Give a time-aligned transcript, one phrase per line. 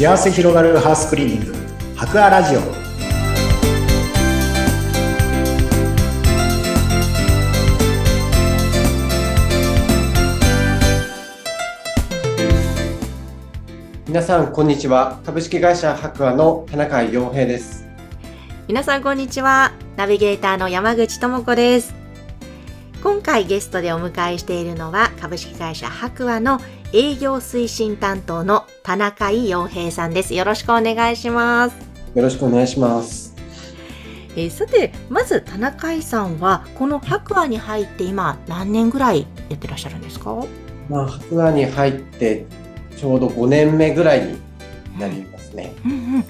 [0.00, 1.54] 幸せ広がるハウスクリーニング。
[1.94, 2.60] 博アラジオ。
[14.08, 15.20] 皆さんこんにちは。
[15.26, 17.86] 株式会社博アの田中洋平です。
[18.68, 19.74] 皆さんこんにちは。
[19.98, 21.94] ナビゲーターの山口智子です。
[23.02, 26.58] 今回ゲストでお迎えしているのは株式会社博アの
[26.92, 30.34] 営業推進担当の田中井洋平さんです。
[30.34, 31.76] よろしくお願いします。
[32.16, 33.36] よろしくお願いします。
[34.36, 40.44] えーさてまず田中井さんはこの博アに入って今何年ぐらいやってらっしゃるんですか？
[40.88, 42.46] まあ博アに入って
[42.96, 44.40] ちょうど5年目ぐらいに
[44.98, 45.72] なりますね。
[45.84, 46.14] うんうん。
[46.16, 46.24] はい、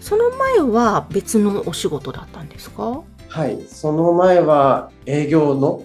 [0.00, 3.04] その前は別のお仕事だったんですか？
[3.28, 5.84] はい、その前は営業の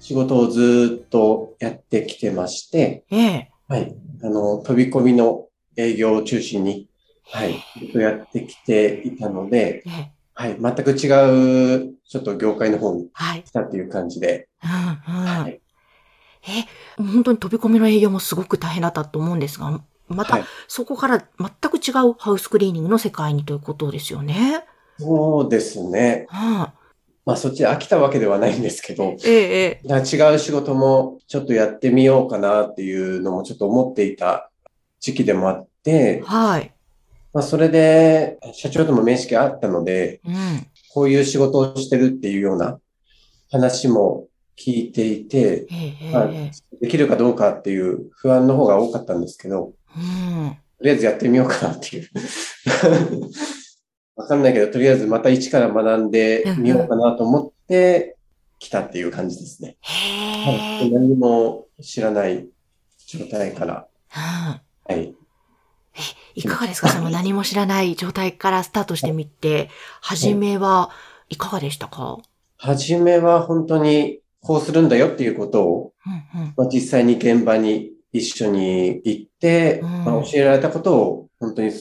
[0.00, 3.04] 仕事をずっとやってきてまして。
[3.12, 6.90] ええはい、あの飛び込みの営業を中心に
[7.30, 10.12] はい、やってきていたので、ええ。
[10.34, 13.42] はい、全く違う、ちょっと業界の方にはい。
[13.42, 15.60] 来たっていう感じで、はい、
[16.42, 16.66] え、
[16.98, 20.44] 本当に飛び込みの営業もすごく大変だったと思うんですが、またはい。
[20.68, 24.66] そこから全く違うハウスクリーニングの世界にということですよね。
[24.98, 26.26] そうですね。
[26.28, 26.74] は
[27.24, 34.50] まあそっちで飽きたわけではないんですけど、い、ええ、違う仕事もちょっとやってみようかなっていうのもちょっと思っていた
[35.00, 36.72] 時期でもあって、はい。
[37.32, 40.66] まあそれで社長とも面識あったので、うん。
[40.94, 42.78] こういう仕事をしてるっていうような
[43.50, 44.26] 話も
[44.58, 46.50] 聞いていて、ええ、えはいえ、
[46.80, 50.56] できるかどうかっていう不安の方が多かったんですけど、うん。
[50.78, 52.10] とりあえずやってみようかなっていう。
[54.22, 58.16] わかんないけど、とりあえずまた一から学んでみようかなと思って
[58.58, 59.76] 来たっていう感じですね。
[59.82, 60.90] はい、へえ。
[60.90, 62.46] 何も知らない
[63.06, 63.86] 状態から。
[64.86, 65.14] うんはい。
[66.34, 66.88] いかがですか？
[66.88, 69.68] その何も知らない状態からスタートしてみて、
[70.00, 70.90] 初めは
[71.28, 72.18] いかがでしたか？
[72.56, 75.92] はじめは本当にこうするんだよっていうことを、
[76.34, 76.54] うんうん。
[76.56, 81.72] まあ、実際に現場に一緒に行って、うんまあ、教えられたことを本当に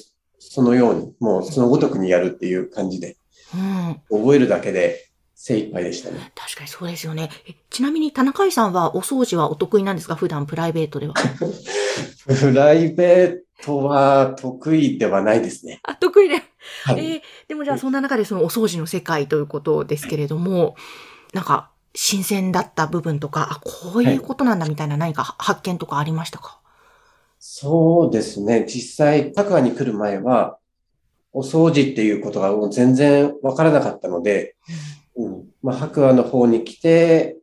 [0.43, 3.15] そのように、もうそのごとくにやるっていう感じで、
[3.53, 4.01] うん。
[4.21, 6.31] 覚えるだけで精一杯でしたね。
[6.35, 7.29] 確かにそうですよね。
[7.47, 10.15] えちなみに田中井さんはお掃除はお得意なんですか？
[10.15, 11.13] 普段プライベートでは。
[12.25, 15.79] プライベートは得意ではないですね。
[15.83, 16.35] あ、得意で。
[16.85, 16.99] はい。
[16.99, 20.75] えーでもじゃあそんな中でそのお掃除の世界ということですけれども、
[21.33, 26.60] なんか新鮮だった部分とか、あ、こういうことなんだみたいな何か発見とかありましたか？
[27.53, 28.63] そうですね。
[28.65, 30.57] 実際、タクアに来る前は、
[31.33, 34.55] お掃除っていうことがもう全然わからなかったので、
[35.17, 35.49] うん。
[35.61, 37.35] まあ、白亜の方に来て、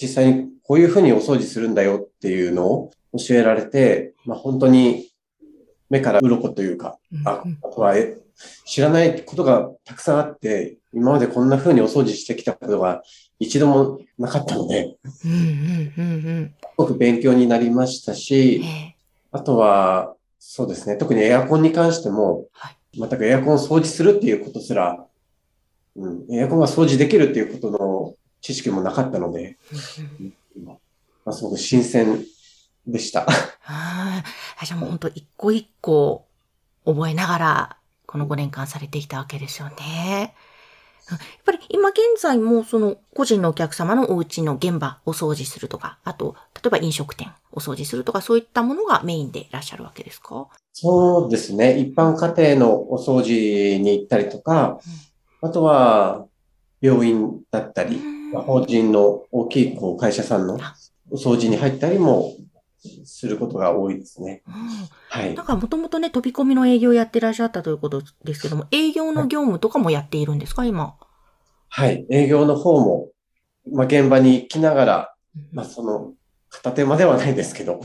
[0.00, 5.12] 実際にこういうふうにお掃除するんだよっていうのを教えられて、まあ、本当に
[5.88, 8.18] 目から鱗というか、うんあ、あとはえ
[8.64, 13.04] 知らないことがたくさんあって、今までこんな風にお掃除してきたことが
[13.38, 15.28] 一度もなかったので、す
[16.76, 18.18] ごく勉強になりましたうん。
[18.18, 18.91] し、え
[19.32, 22.76] あとは、そうですね、特にエアコンに関しても、はい。
[22.94, 25.06] 全くエアコンを掃除するっていうことすら、
[25.96, 29.56] うん、エアコンが掃除できるっていうことの知識もなかったので、
[30.64, 30.76] ま
[31.26, 32.22] あ、すごく新鮮
[32.86, 33.26] でした。
[33.64, 34.66] あー。
[34.66, 36.26] じゃあもう本当一個一個
[36.84, 37.76] 覚えながら、
[38.06, 40.34] この5年間されてきたわけですよね。
[41.10, 50.48] うんやっぱり今現在もその個人のお客様のお家の現場を掃除するとか、あと、例えば飲食店を掃除するとか、そういったものがメインでいらっしゃるわけですか？
[50.72, 51.78] そうですね。
[51.78, 54.78] 一般家庭のお掃除に行ったりとか、
[55.42, 56.26] あとは
[56.80, 58.00] 病院だったり、
[58.32, 60.58] まあ法人の大きいこう会社さんの
[61.10, 62.32] お掃除に入ったりも
[63.04, 64.42] することが多いですね。
[64.46, 64.52] うん
[65.08, 65.46] はいなん。
[65.46, 70.96] かもともとね、飛び込みの営業をやってらっしゃったということですけども、営業の業務とかもやっているんですか、今。
[71.68, 72.06] はい。
[72.10, 73.10] 営業の方も、
[73.70, 75.14] まあ、現場に行きながら、
[75.52, 76.12] まあ、その、
[76.50, 77.80] 片手まではないですけど、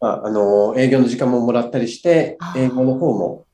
[0.00, 3.46] まあ、あの、営業の時間ももらったりして営業の方も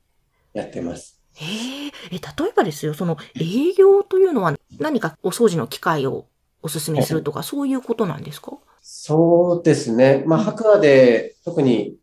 [0.53, 1.21] やってます。
[1.41, 6.25] えええ、例えばですよ、その営業というのは何かお掃除の機会を
[6.61, 8.57] お勧めするとか、そういうことなんですか？
[9.01, 10.23] そうですね。
[10.27, 11.95] まあ、白亜で、特に、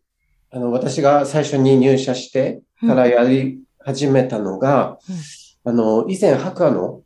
[0.49, 4.97] あの、私が最初に入社してからやり始めたのが、
[5.63, 7.01] あの、以前白亜の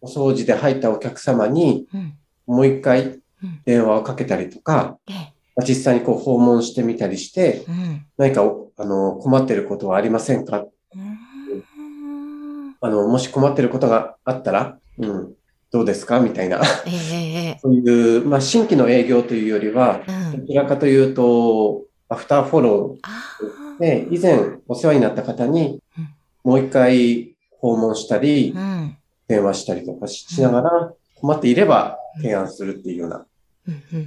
[0.00, 2.18] お掃除で入ったお客様に、うん。
[2.46, 3.62] もう一回うん。
[3.64, 5.14] 電話をかけたりとか、ええ。
[5.54, 8.06] まあ実際にこう訪問してみたりして、うん。
[8.16, 10.58] 何かおあの困っていることはありませんか？
[10.58, 12.76] うーん。
[12.80, 15.34] あの、もし困っていることがあったら、うん、
[15.70, 16.20] どうですか？
[16.20, 20.00] みたいな、ええええそういう、まあ、新規の営業というよりは。
[20.36, 26.08] どちらかというと、アフターフォロあーで、以前お世話になった方にうん、
[26.44, 28.96] もう一回訪問したりう、ん。
[29.28, 33.26] 電話したりとかしながら、困っていれば提案するっていうような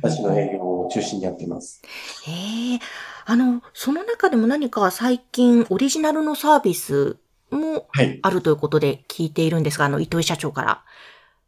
[0.02, 1.81] 私の営業を中心にやっています。
[2.25, 2.31] へ
[2.75, 2.80] え。
[3.25, 7.18] あの、その中でも何か最近オリジナルのサービス
[7.52, 8.18] もはい。
[8.24, 10.84] あるということで聞いているんですが、あの、糸井社長から。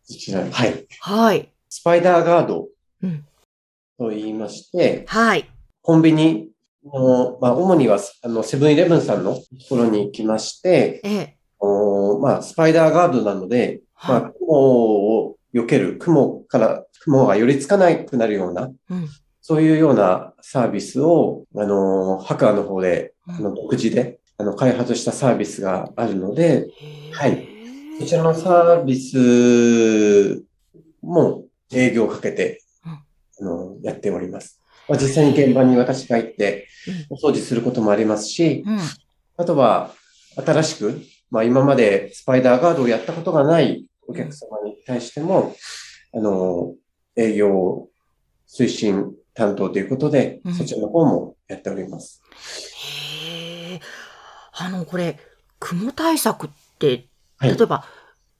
[0.07, 0.87] こちら、はい。
[0.99, 1.49] はい。
[1.69, 2.67] スパイダーガード
[3.01, 3.25] うん。
[3.97, 5.49] と言いまして、はい。
[5.81, 6.49] コンビニ
[6.85, 11.37] の、まあ、主には、あの、セブンイレブンさんのところに行きまして、ええ。
[11.59, 18.73] おまあ、スパイダーガードなので、まあ、は雲を避ける、雲から、雲が寄りつかなくなるような、い。
[18.89, 19.07] うん。
[19.41, 26.67] そういうようなサービスを、あの、ハカーの方で、うんあの、独自で、あの、開発したサービスがあるので、
[27.11, 27.52] はい。
[27.99, 30.43] こちらのサービス
[31.01, 33.03] も営業をかけて、うんあ
[33.43, 34.59] の、やっております。
[34.87, 36.67] まあ、実際に現場に私が行って、
[37.09, 38.79] お掃除することもありますし、うん。
[39.37, 39.93] あとは、
[40.35, 45.55] 新しく、まあ今までスパイダーガードをやったことがないお客様に対しても、
[46.13, 46.73] あの、
[47.15, 47.87] 営業
[48.47, 52.21] 推進担当ということでうん、そちらの方もやっております。
[53.25, 53.79] へえ。
[54.53, 55.17] あの、これ、
[55.59, 57.07] 雲対策って、
[57.43, 57.57] はい。
[57.57, 57.85] 例えば、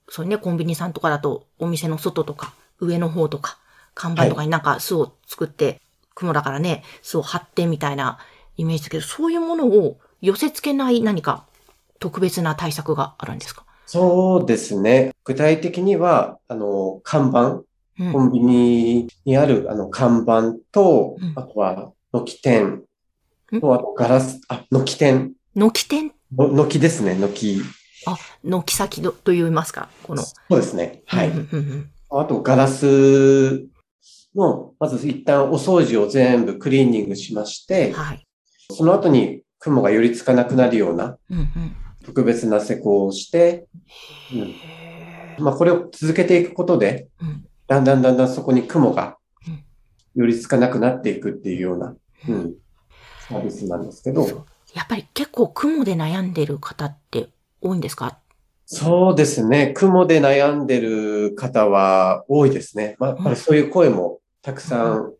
[0.09, 3.57] そうね、コンビニさんとかだと、お店の外とか、上の方とか、
[3.94, 5.81] 看板とかになんか巣を作って、
[6.15, 8.19] 雲だからね、巣を張ってみたいな
[8.57, 11.45] イメージですけど、そういうものを寄せ付けない何か
[12.00, 13.65] 特別な対策があるんですか？
[13.85, 15.11] そうですね。
[15.25, 17.61] 具体的には、あの、看板、
[18.00, 18.11] うん。
[18.13, 22.83] コンビニにあるあの看板とうん、あとは軒店。
[23.51, 23.61] ん。
[23.61, 26.11] と、あとガラス、あ、軒店、軒店？
[26.31, 27.61] の軒ですね、軒。
[28.05, 29.89] あ、軒先どと言いますか？
[30.03, 30.23] この。
[30.23, 31.03] そうですね。
[31.05, 31.29] はい。
[31.29, 33.65] うんうんうんあと、ガラス
[34.35, 38.23] の、まず一旦お掃除を全部クリーニングしましうんて、はい。
[38.69, 41.75] その後に雲が寄りつかなくなるようなうんうん。
[42.05, 43.65] 特別な施工をして、
[44.31, 44.55] うんへ
[45.39, 49.17] まあ、これを続けていくことで、ーうんだんだんだんだんそこに雲が
[49.47, 49.63] うん
[50.15, 51.95] 寄りつかなくなっていくっていうような、
[52.29, 52.53] うん、
[53.27, 54.45] サービスなんですけど、
[54.75, 57.29] やっぱり結構雲で悩んでる方って
[57.63, 58.19] 多いんですか？
[58.65, 59.74] そうですね。
[59.75, 62.95] 雲で悩んでる方は多いですね。
[63.00, 65.13] まあ、やっぱりそういう声もたくさん、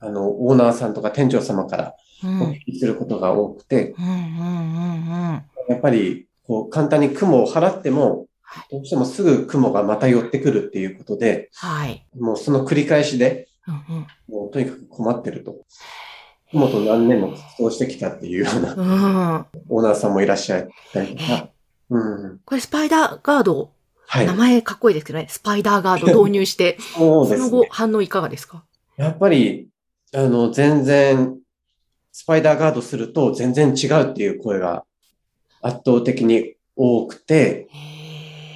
[0.00, 1.94] あの、オーナーさんとか店長様から
[2.24, 2.40] うん。
[2.40, 5.42] うんお聞きすることが多くて、うんうんうん。
[5.68, 12.06] やっぱり、こう、簡単に雲を払ってもはい、どうしてもすぐ雲がまた寄ってくるっていうことで、はい。
[12.18, 14.06] もうその繰り返しで、うんうん。
[14.28, 15.56] もうとにかく困ってると。
[16.52, 19.46] 雲と何年も活動してきたっていうようなうん。
[19.68, 21.48] オーナーさんもいらっしゃったりとか、
[21.90, 22.40] うん。
[22.44, 23.70] これスパイダーガード、
[24.06, 24.26] はい。
[24.26, 24.34] 名。
[24.34, 25.26] 前かっこいいですけどね。
[25.28, 27.48] スパイダーガード 導入して、そうですね。
[27.48, 27.66] その後。
[27.70, 28.64] 反応いかがですか？
[28.96, 29.68] やっぱり、
[30.14, 31.38] あの、全然、
[32.12, 34.84] スパイダーガードすると全然違うっていう声が
[35.60, 37.68] 圧倒的に多くて、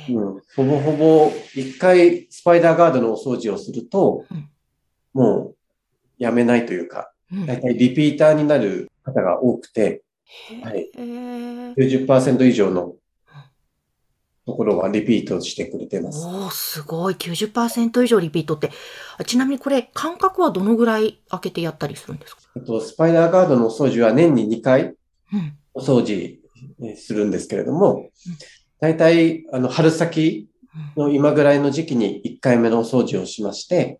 [0.08, 4.48] うん、ほぼほぼ一回スパイダーガードのお掃除をすると、うん。
[5.12, 5.56] もう
[6.18, 7.46] やめないというか、うん。
[7.46, 10.02] だいたいリピーターになる方が多くて、
[10.62, 10.90] はい。
[10.96, 12.94] へー90%以上の
[14.50, 16.26] ところはリピートしてくれてます。
[16.26, 17.14] おー、すごい。
[17.14, 18.70] 90%以上リピートって。
[19.18, 22.42] あちなみにこれ、間隔はどのぐらい空けてやったりするんですか？
[22.56, 24.94] あと、スパイダーガードのお掃除は年に2回
[25.32, 25.56] うん。
[25.74, 26.38] お掃除
[26.82, 28.10] えーするんですけれども、
[28.80, 30.48] 大体、あの、春先
[30.96, 33.98] うんの今ぐらいの時期に1回目のお掃除をしまして、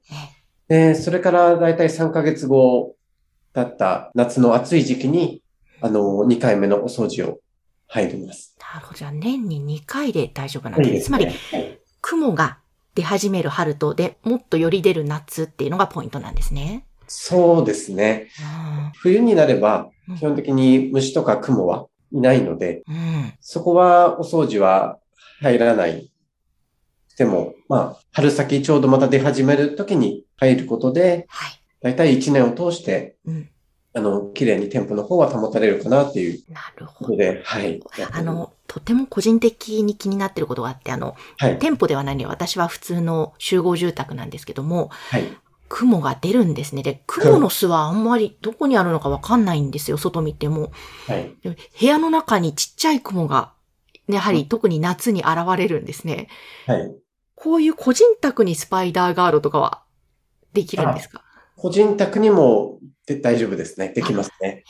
[0.68, 2.94] ねで、それから大体3ヶ月後
[3.52, 5.42] だった夏の暑い時期に、
[5.80, 7.38] あの、2回目のお掃除を
[7.88, 8.49] 入ります。
[8.74, 8.98] なるほど。
[8.98, 11.06] じゃあ年に2回で大丈夫なんです。
[11.06, 12.58] つまり、はい雲が
[12.94, 16.86] 出始める春とで、もっとより出る夏っていうのがポイントなんですね。
[17.06, 18.28] そうですね。
[18.40, 23.32] うん冬になればうん、基本的に虫とか雲はいないので、うん。
[23.40, 24.98] そこはお掃除は
[25.40, 26.10] 入らない。
[27.16, 31.60] でも、まあ、春先ちょうどまた出始める時に入ることで、はい。
[31.82, 33.48] だいたい1年を通して、うん。
[33.92, 37.16] あの、綺麗に店舗の方は保たれるかなっていうなるほど。
[37.44, 37.80] はい。
[38.12, 41.58] あの、とても個人的に気になってることがあって、あの、はい。
[41.58, 45.24] 店舗ではないので、私は普通の集合住宅なんですけども、はい。
[45.68, 46.82] 雲が出るんですね。
[46.82, 50.72] で、雲の巣はあんまりどこにあるのかわかんないんですよ、外見ても。
[51.06, 51.36] はい。
[51.42, 53.52] で部屋の中にちっちゃい雲が、
[54.08, 56.28] ねやはり特に夏に現れるんですね。
[56.66, 56.94] はい。
[57.36, 59.82] こういう個人宅にスパイダーガードとかは
[60.52, 61.22] できるんですか？
[61.60, 63.92] 個人宅にもで大丈夫ですね。
[63.94, 64.64] できますね。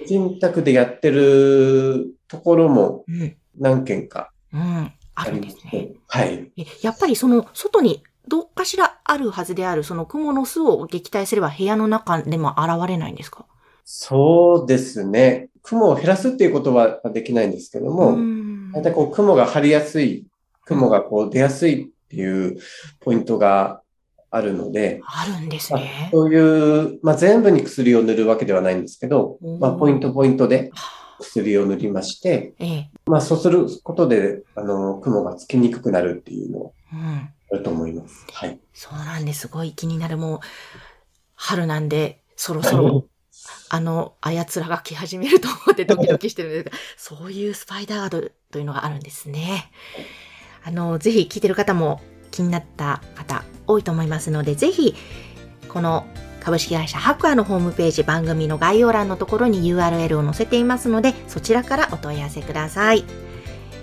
[0.00, 5.94] 個人宅でやってるところもうん、何件かうん、ああるんりますねですね。。
[6.08, 6.52] はい。
[6.56, 13.46] えやっぱりその外にどっかしらあるはずであるその雲の巣を撃退すれば部屋の中でも現れないんですか？
[13.84, 15.50] そうですね。
[15.62, 20.26] 雲を減らすっていうことはできないんですけども、うん大体こう雲が張りやすい、
[20.64, 22.58] 雲がこう出やすいっていう
[23.00, 23.82] ポイントが
[24.30, 26.10] あるので、あるんですまあね。
[26.12, 30.70] そういう、まあ、全部に薬を塗るわけではないんですけどうん、まあ、ポイントポイントで
[31.20, 32.90] 薬を塗りまして、ええ。
[33.06, 37.30] まあ、そうすることで、あの、雲がつきにくくなるっていうのはうん。
[37.52, 38.26] あると思います。
[38.32, 38.58] はい。
[38.74, 39.40] そうなんです。
[39.40, 40.16] すごい気になる。
[40.18, 40.40] もう、
[41.34, 43.06] 春なんで、そろそろ、
[43.70, 49.70] あの、あやつらが来始めると思って ドキドキしてるんですが、そういうスパイダーガードというのがあるんですね。
[50.64, 52.00] あの、ぜひ聞いてる方も
[52.38, 54.94] 気になった方多いと思いますので、ぜひ、
[55.68, 56.06] この
[56.40, 63.04] 株式会社ハクアのホームページ番組の概要欄のところに URL を載せていますので、そちらからお問い合わせください。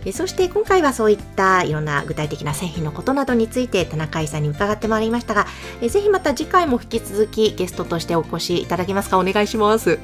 [0.06, 5.48] えそして今回はそういったいろんな具体的な製品のことなどについて田中井さんに伺ってまいりましたが、
[5.82, 9.18] えぜひまた次回も引き続きゲストとしてお越しいただけますか？
[9.20, 10.00] お願いします。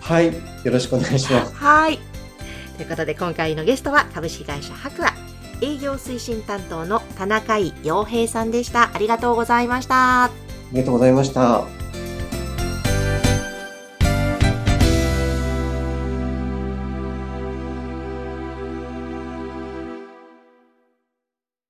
[0.00, 0.26] はい。
[0.26, 0.32] よ
[0.64, 1.54] ろしくお願いします。
[1.54, 1.98] はい。
[2.76, 5.25] ということで今回のゲストは株式会社ハクア
[5.62, 8.90] 営業推進担当の田中井洋平さんでした。
[8.94, 10.24] ありがとうございました。
[10.24, 10.30] あ
[10.72, 11.85] りがとうございました。